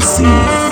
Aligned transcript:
Lucy. 0.00 0.69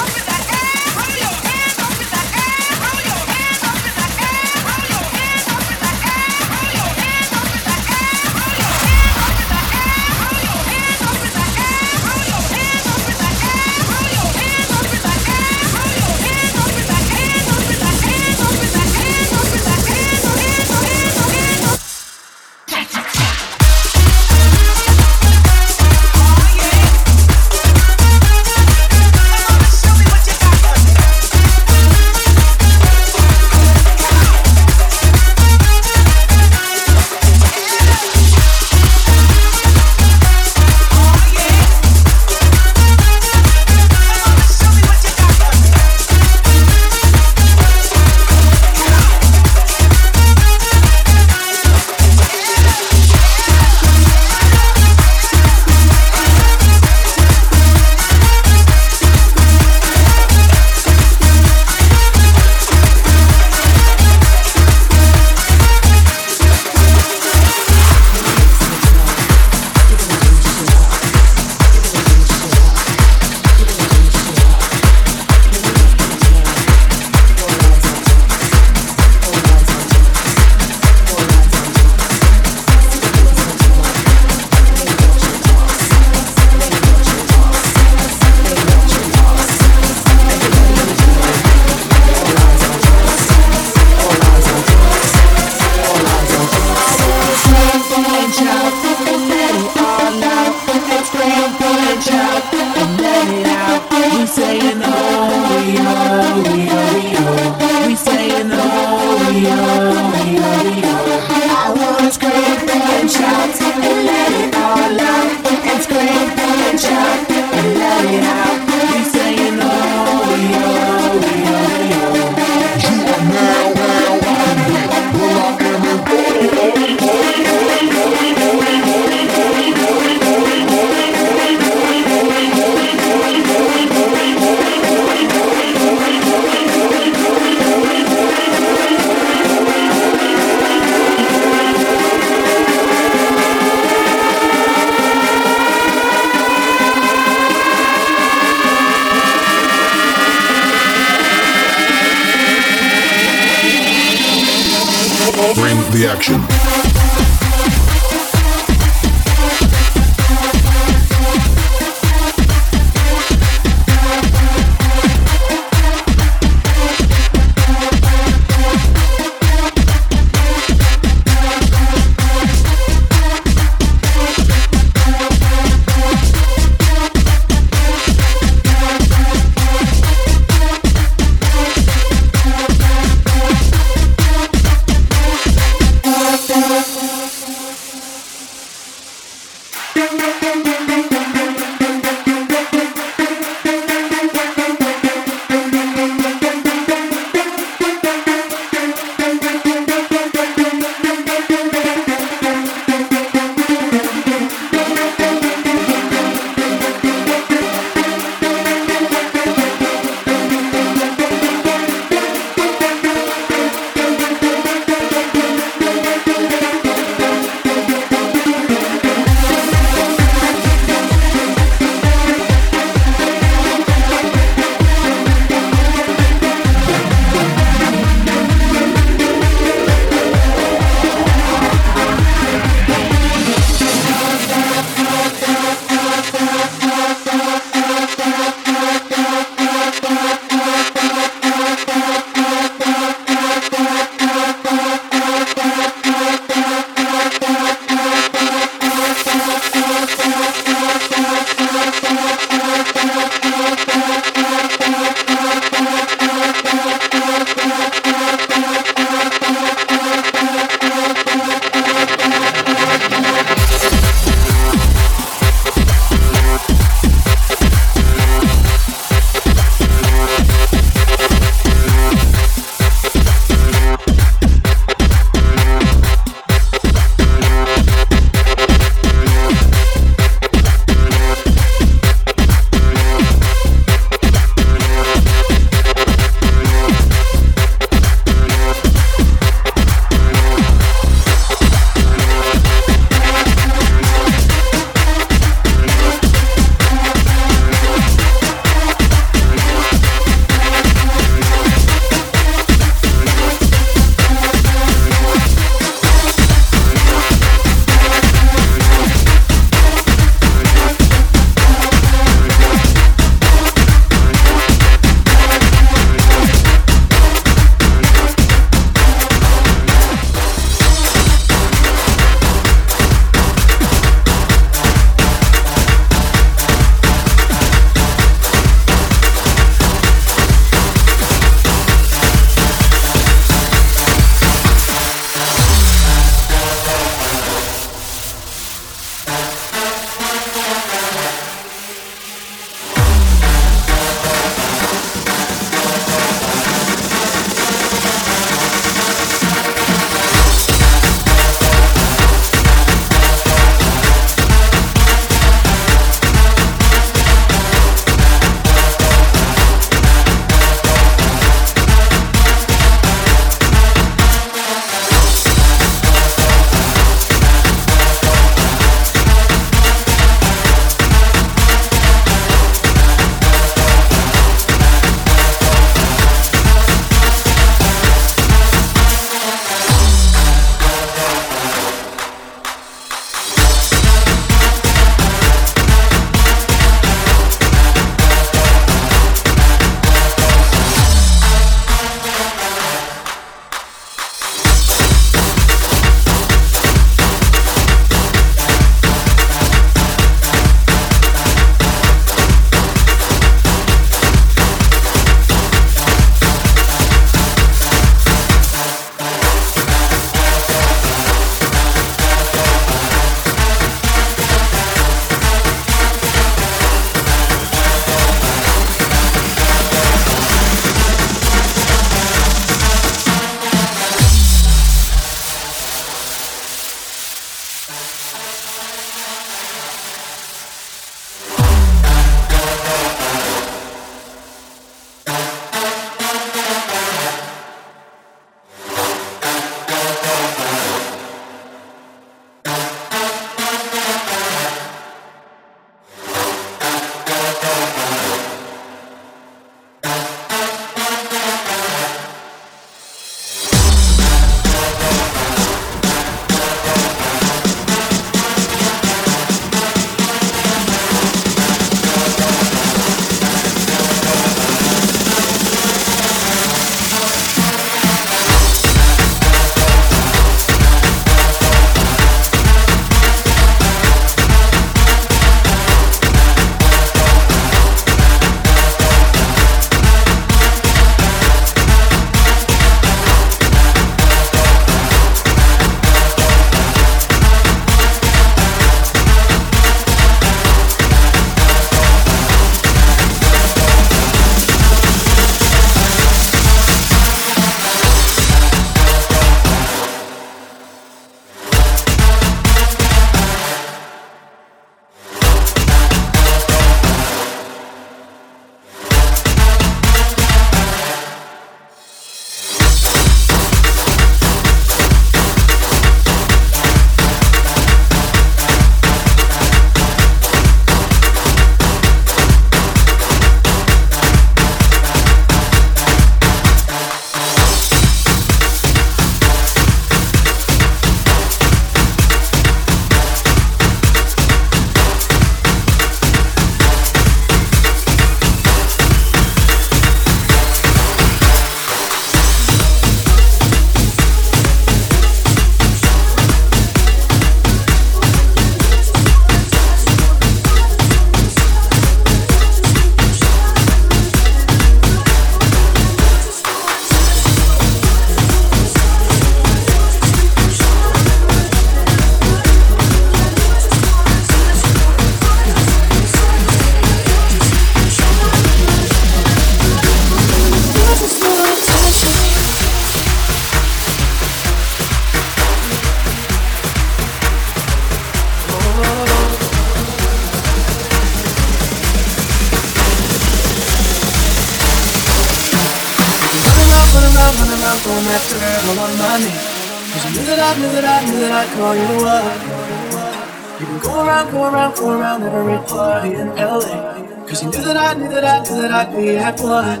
That 599.11 599.59
at 599.59 599.59
one. 599.59 600.00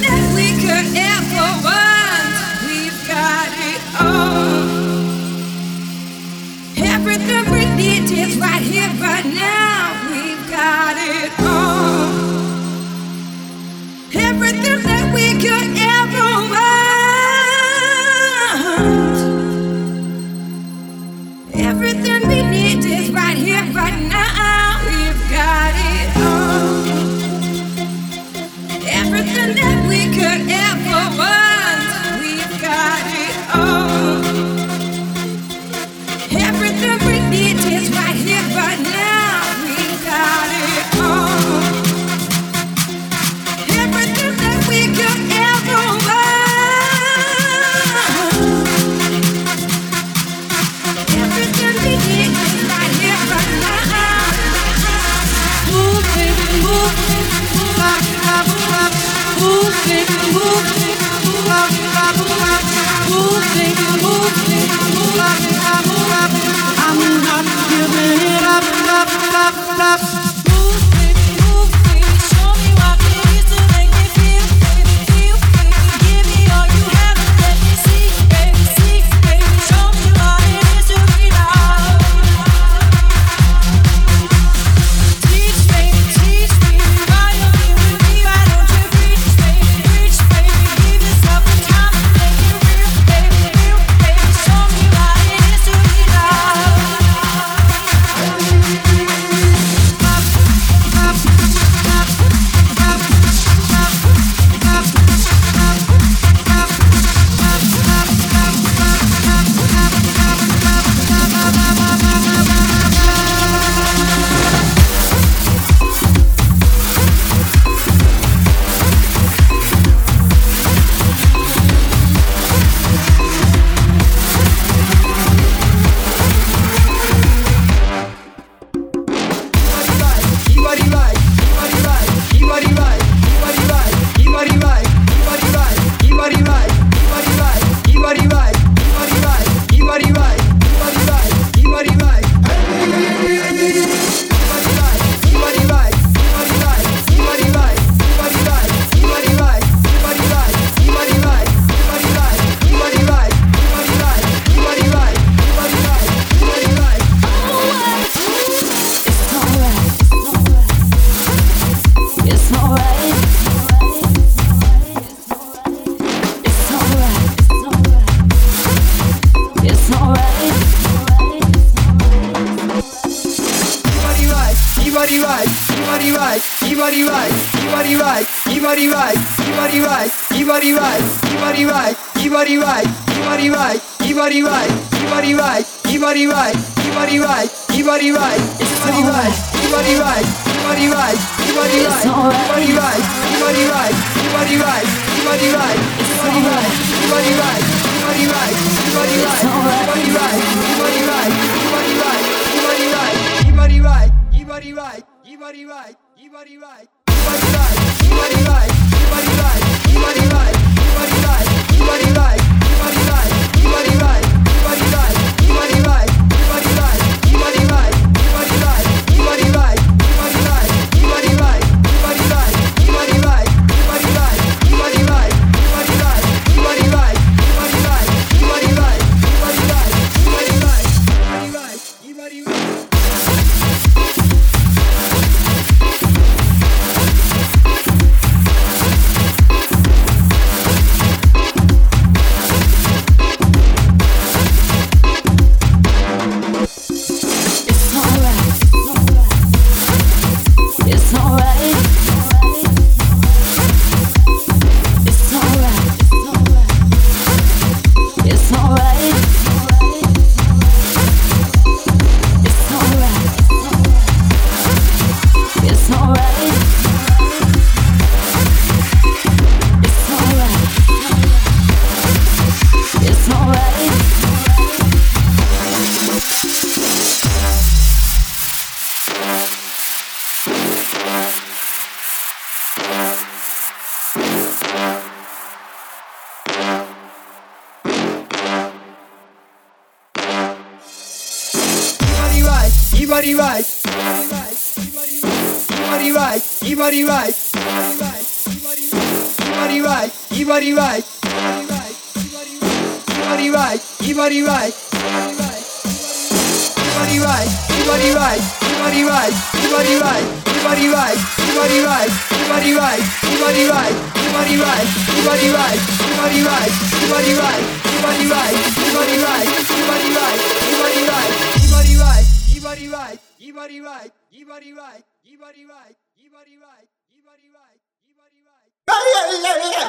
that 0.00 0.34
could. 0.60 1.03